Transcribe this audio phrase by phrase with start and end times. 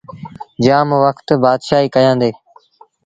[0.63, 2.29] جآم وکت بآتشآهيٚ ڪيآݩدي۔۔